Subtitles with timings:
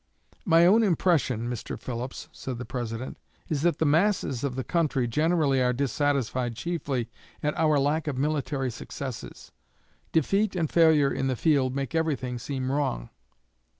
[0.45, 1.79] 'My own impression, Mr.
[1.79, 3.19] Phillips,' said the President,
[3.49, 7.07] 'is that the masses of the country generally are dissatisfied chiefly
[7.43, 9.51] at our lack of military successes.
[10.11, 13.11] Defeat and failure in the field make everything seem wrong.'